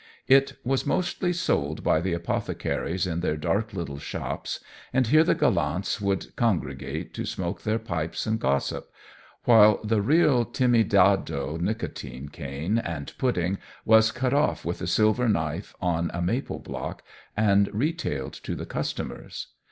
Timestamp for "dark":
3.37-3.71